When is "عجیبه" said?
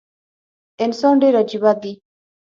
1.41-1.71